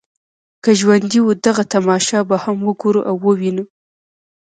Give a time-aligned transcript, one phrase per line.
[0.63, 3.65] که ژوندي وو دغه تماشه به هم وګورو او وینو.